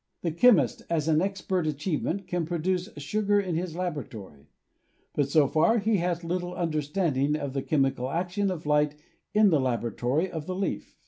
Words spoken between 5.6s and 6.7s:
he has little